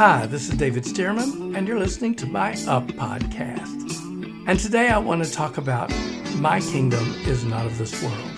[0.00, 4.48] Hi, this is David Stearman, and you're listening to my Up podcast.
[4.48, 5.92] And today I want to talk about
[6.36, 8.30] My Kingdom is Not of This World.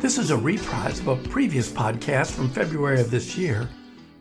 [0.00, 3.68] This is a reprise of a previous podcast from February of this year,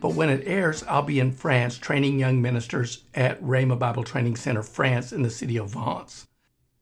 [0.01, 4.35] but when it airs, I'll be in France training young ministers at Rhema Bible Training
[4.35, 6.27] Center, France, in the city of Vence.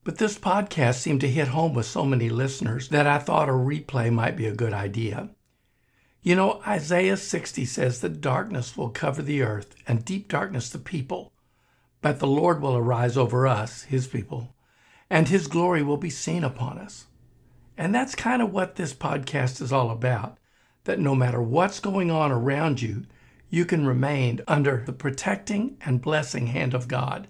[0.04, 3.52] But this podcast seemed to hit home with so many listeners that I thought a
[3.52, 5.30] replay might be a good idea.
[6.24, 10.80] You know, Isaiah 60 says that darkness will cover the earth and deep darkness the
[10.80, 11.34] people,
[12.02, 14.56] but the Lord will arise over us, his people,
[15.10, 17.06] and his glory will be seen upon us.
[17.78, 20.38] And that's kind of what this podcast is all about
[20.86, 23.05] that no matter what's going on around you,
[23.50, 27.28] you can remain under the protecting and blessing hand of God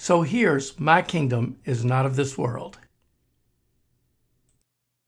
[0.00, 2.78] so here's My Kingdom is Not of This World.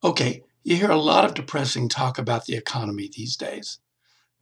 [0.02, 3.78] Okay, you hear a lot of depressing talk about the economy these days,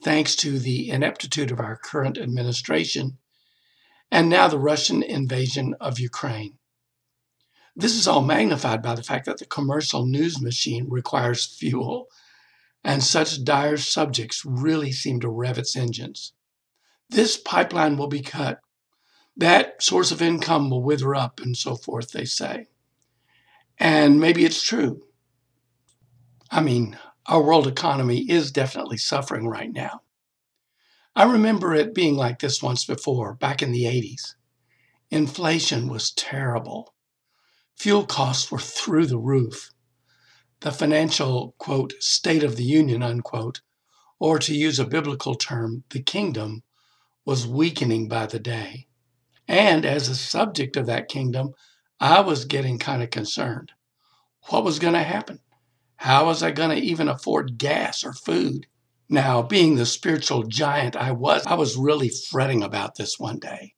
[0.03, 3.17] thanks to the ineptitude of our current administration
[4.11, 6.57] and now the Russian invasion of Ukraine.
[7.75, 12.07] This is all magnified by the fact that the commercial news machine requires fuel,
[12.83, 16.33] and such dire subjects really seem to rev its engines.
[17.09, 18.59] This pipeline will be cut
[19.39, 22.67] that source of income will wither up and so forth, they say.
[23.77, 25.01] And maybe it's true.
[26.51, 26.97] I mean,
[27.27, 30.01] our world economy is definitely suffering right now.
[31.15, 34.35] I remember it being like this once before, back in the 80s.
[35.11, 36.93] Inflation was terrible.
[37.75, 39.71] Fuel costs were through the roof.
[40.61, 43.61] The financial, quote, state of the union, unquote,
[44.19, 46.63] or to use a biblical term, the kingdom,
[47.25, 48.87] was weakening by the day.
[49.47, 51.53] And as a subject of that kingdom,
[51.99, 53.71] I was getting kind of concerned.
[54.47, 55.39] What was going to happen?
[56.03, 58.67] How was I going to even afford gas or food?
[59.09, 63.73] Now, being the spiritual giant I was, I was really fretting about this one day.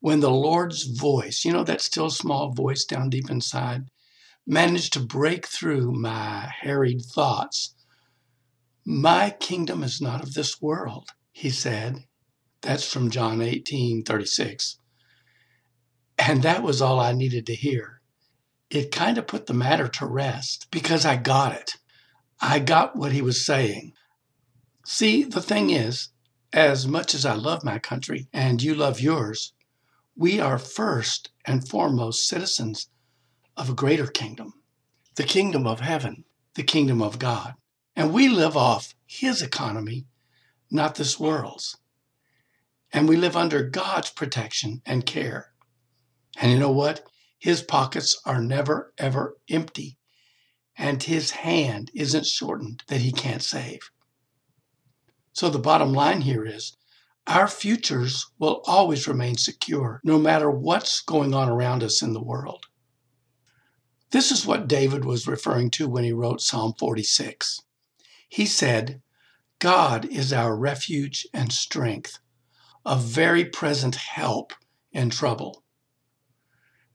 [0.00, 3.84] When the Lord's voice, you know, that still small voice down deep inside,
[4.44, 7.76] managed to break through my harried thoughts.
[8.84, 12.06] My kingdom is not of this world, he said.
[12.60, 14.80] That's from John 18 36.
[16.18, 17.95] And that was all I needed to hear.
[18.70, 21.76] It kind of put the matter to rest because I got it.
[22.40, 23.92] I got what he was saying.
[24.84, 26.10] See, the thing is,
[26.52, 29.52] as much as I love my country and you love yours,
[30.16, 32.88] we are first and foremost citizens
[33.56, 34.54] of a greater kingdom,
[35.14, 36.24] the kingdom of heaven,
[36.54, 37.54] the kingdom of God.
[37.94, 40.06] And we live off his economy,
[40.70, 41.76] not this world's.
[42.92, 45.52] And we live under God's protection and care.
[46.38, 47.06] And you know what?
[47.38, 49.98] His pockets are never, ever empty.
[50.76, 53.90] And his hand isn't shortened that he can't save.
[55.32, 56.76] So the bottom line here is
[57.26, 62.22] our futures will always remain secure no matter what's going on around us in the
[62.22, 62.66] world.
[64.12, 67.62] This is what David was referring to when he wrote Psalm 46.
[68.28, 69.02] He said,
[69.58, 72.18] God is our refuge and strength,
[72.84, 74.52] a very present help
[74.92, 75.64] in trouble.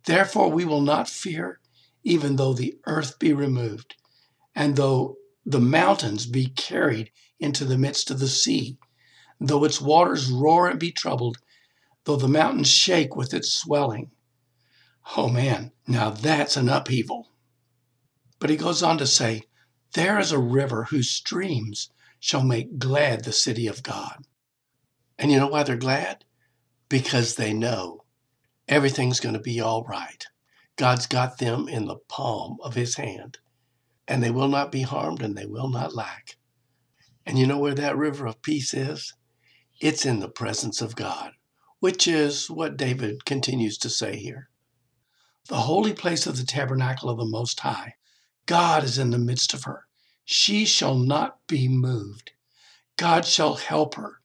[0.06, 1.60] Therefore, we will not fear,
[2.04, 3.96] even though the earth be removed,
[4.56, 8.78] and though the mountains be carried into the midst of the sea,
[9.40, 11.38] though its waters roar and be troubled,
[12.06, 14.12] though the mountains shake with its swelling.
[15.18, 17.32] Oh man, now that's an upheaval.
[18.40, 19.44] But he goes on to say,
[19.94, 24.26] There is a river whose streams shall make glad the city of God.
[25.18, 26.26] And you know why they're glad?
[26.90, 28.01] Because they know
[28.68, 30.26] everything's going to be all right.
[30.76, 33.40] God's got them in the palm of his hand,
[34.08, 36.38] and they will not be harmed and they will not lack.
[37.26, 39.14] And you know where that river of peace is?
[39.80, 41.34] It's in the presence of God,
[41.80, 44.50] which is what David continues to say here.
[45.48, 47.96] The holy place of the tabernacle of the Most High,
[48.46, 49.88] God is in the midst of her.
[50.24, 52.32] She shall not be moved.
[52.96, 54.21] God shall help her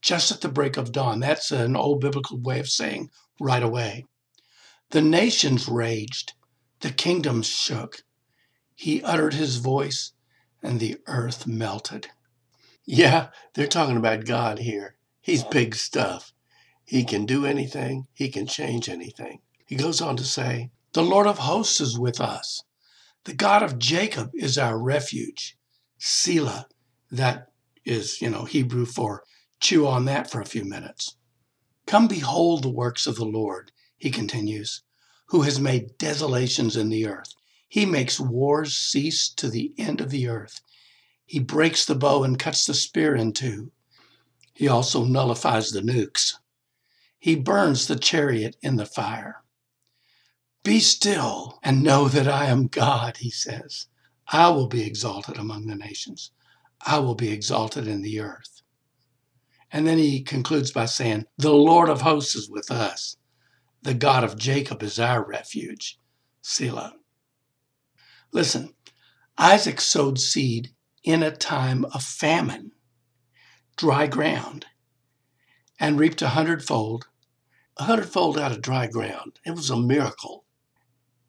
[0.00, 1.20] just at the break of dawn.
[1.20, 3.10] That's an old biblical way of saying
[3.40, 4.06] right away.
[4.90, 6.32] The nations raged,
[6.80, 8.02] the kingdoms shook.
[8.74, 10.12] He uttered his voice,
[10.62, 12.08] and the earth melted.
[12.84, 14.96] Yeah, they're talking about God here.
[15.20, 16.32] He's big stuff.
[16.84, 19.42] He can do anything, he can change anything.
[19.66, 22.64] He goes on to say, The Lord of hosts is with us.
[23.24, 25.56] The God of Jacob is our refuge.
[25.98, 26.66] Selah,
[27.10, 27.48] that
[27.84, 29.22] is, you know, Hebrew for
[29.60, 31.16] chew on that for a few minutes.
[31.86, 34.82] Come behold the works of the Lord, he continues,
[35.26, 37.34] who has made desolations in the earth.
[37.68, 40.60] He makes wars cease to the end of the earth.
[41.26, 43.70] He breaks the bow and cuts the spear in two.
[44.52, 46.34] He also nullifies the nukes.
[47.18, 49.44] He burns the chariot in the fire.
[50.62, 53.86] Be still and know that I am God, he says.
[54.28, 56.32] I will be exalted among the nations.
[56.80, 58.59] I will be exalted in the earth.
[59.72, 63.16] And then he concludes by saying, The Lord of hosts is with us.
[63.82, 65.98] The God of Jacob is our refuge.
[66.42, 66.94] Selah.
[68.32, 68.74] Listen,
[69.38, 72.72] Isaac sowed seed in a time of famine,
[73.76, 74.66] dry ground,
[75.78, 77.06] and reaped a hundredfold,
[77.78, 79.40] a hundredfold out of dry ground.
[79.46, 80.44] It was a miracle.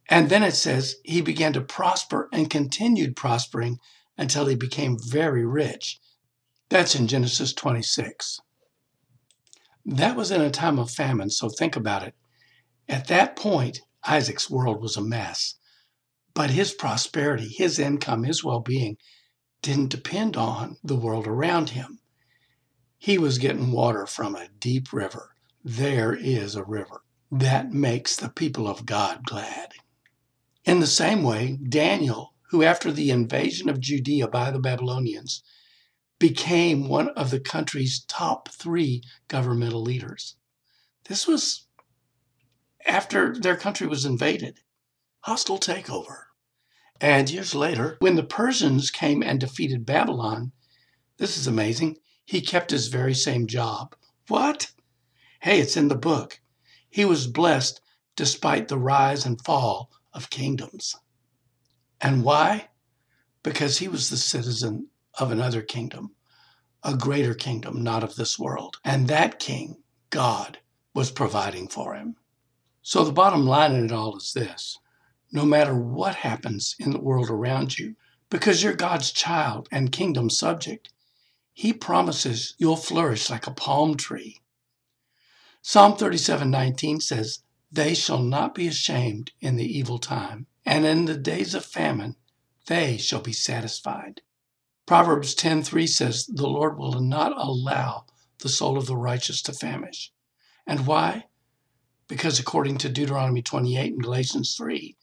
[0.09, 3.79] And then it says he began to prosper and continued prospering
[4.17, 6.00] until he became very rich.
[6.71, 8.39] That's in Genesis 26.
[9.85, 12.15] That was in a time of famine, so think about it.
[12.87, 15.55] At that point, Isaac's world was a mess.
[16.33, 18.95] But his prosperity, his income, his well being
[19.61, 21.99] didn't depend on the world around him.
[22.97, 25.35] He was getting water from a deep river.
[25.65, 29.73] There is a river that makes the people of God glad.
[30.63, 35.43] In the same way, Daniel, who after the invasion of Judea by the Babylonians,
[36.21, 40.35] became one of the country's top three governmental leaders.
[41.05, 41.65] This was
[42.85, 44.59] after their country was invaded.
[45.21, 46.25] Hostile takeover.
[47.01, 50.51] And years later, when the Persians came and defeated Babylon,
[51.17, 53.95] this is amazing, he kept his very same job.
[54.27, 54.71] What?
[55.39, 56.39] Hey, it's in the book.
[56.87, 57.81] He was blessed
[58.15, 60.95] despite the rise and fall of kingdoms.
[61.99, 62.69] And why?
[63.41, 64.90] Because he was the citizen
[65.21, 66.15] of another kingdom,
[66.83, 68.77] a greater kingdom, not of this world.
[68.83, 70.57] And that king, God,
[70.93, 72.15] was providing for him.
[72.81, 74.79] So the bottom line in it all is this
[75.31, 77.95] no matter what happens in the world around you,
[78.29, 80.89] because you're God's child and kingdom subject,
[81.53, 84.41] He promises you'll flourish like a palm tree.
[85.61, 91.15] Psalm 37:19 says, they shall not be ashamed in the evil time, and in the
[91.15, 92.17] days of famine
[92.67, 94.21] they shall be satisfied.
[94.91, 98.07] Proverbs 10:3 says, "The Lord will not allow
[98.39, 100.11] the soul of the righteous to famish."
[100.67, 101.29] And why?
[102.09, 104.97] Because according to Deuteronomy 28 and Galatians 3,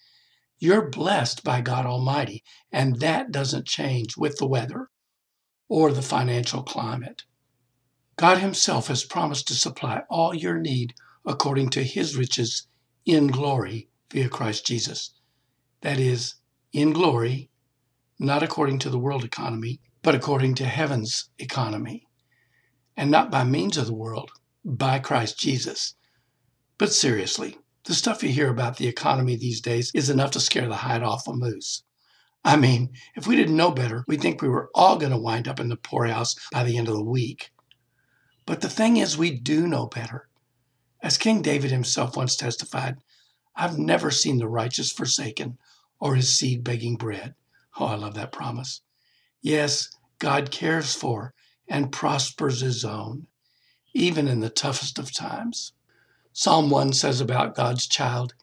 [0.58, 4.90] you're blessed by God Almighty, and that doesn't change with the weather
[5.70, 7.24] or the financial climate.
[8.16, 10.92] God Himself has promised to supply all your need
[11.24, 12.66] according to his riches
[13.06, 15.14] in glory via Christ Jesus.
[15.80, 16.34] That is,
[16.74, 17.48] in glory,
[18.18, 22.06] not according to the world economy, but according to heaven's economy.
[22.96, 24.30] And not by means of the world,
[24.64, 25.94] by Christ Jesus.
[26.78, 30.68] But seriously, the stuff you hear about the economy these days is enough to scare
[30.68, 31.84] the hide off a moose.
[32.44, 35.48] I mean, if we didn't know better, we'd think we were all going to wind
[35.48, 37.50] up in the poorhouse by the end of the week.
[38.46, 40.28] But the thing is, we do know better.
[41.02, 42.96] As King David himself once testified,
[43.54, 45.58] I've never seen the righteous forsaken
[46.00, 47.34] or his seed begging bread.
[47.78, 48.82] Oh, I love that promise.
[49.40, 49.88] Yes,
[50.18, 51.34] God cares for
[51.68, 53.26] and prospers his own,
[53.94, 55.72] even in the toughest of times.
[56.32, 58.34] Psalm 1 says about God's child,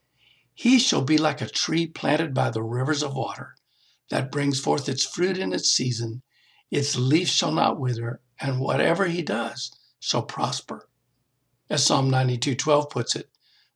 [0.54, 3.56] He shall be like a tree planted by the rivers of water
[4.10, 6.22] that brings forth its fruit in its season.
[6.70, 10.88] Its leaf shall not wither, and whatever he does shall prosper.
[11.70, 13.30] As Psalm 92:12 puts it,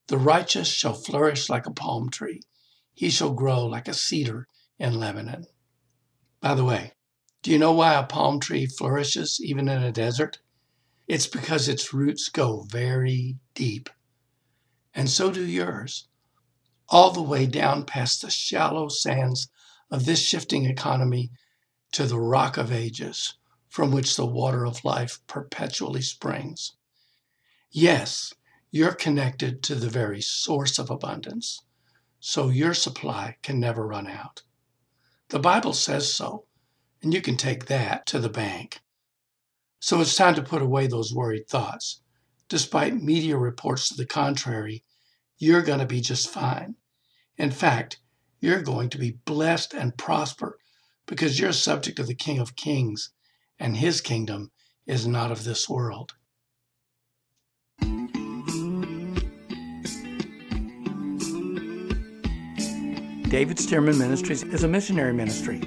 [0.07, 2.41] the righteous shall flourish like a palm tree.
[2.93, 4.47] He shall grow like a cedar
[4.79, 5.45] in Lebanon.
[6.41, 6.93] By the way,
[7.43, 10.39] do you know why a palm tree flourishes even in a desert?
[11.07, 13.89] It's because its roots go very deep.
[14.93, 16.07] And so do yours,
[16.87, 19.49] all the way down past the shallow sands
[19.91, 21.31] of this shifting economy
[21.91, 23.35] to the rock of ages
[23.67, 26.73] from which the water of life perpetually springs.
[27.71, 28.33] Yes,
[28.71, 31.63] you're connected to the very source of abundance,
[32.19, 34.43] so your supply can never run out.
[35.29, 36.45] The Bible says so,
[37.03, 38.81] and you can take that to the bank.
[39.79, 42.01] So it's time to put away those worried thoughts.
[42.47, 44.83] Despite media reports to the contrary,
[45.37, 46.75] you're going to be just fine.
[47.37, 47.99] In fact,
[48.39, 50.57] you're going to be blessed and prosper
[51.05, 53.11] because you're subject of the King of Kings,
[53.59, 54.51] and his kingdom
[54.87, 56.15] is not of this world.
[63.29, 65.61] David Stearman Ministries is a missionary ministry.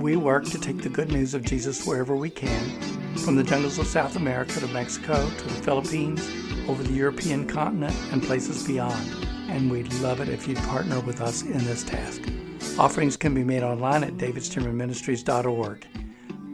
[0.00, 2.80] We work to take the good news of Jesus wherever we can,
[3.18, 6.26] from the jungles of South America to Mexico to the Philippines,
[6.66, 9.14] over the European continent, and places beyond.
[9.50, 12.22] And we'd love it if you'd partner with us in this task.
[12.78, 15.86] Offerings can be made online at davidstearmanministries.org.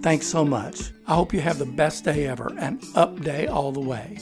[0.03, 0.91] Thanks so much.
[1.07, 4.19] I hope you have the best day ever and up day all the way.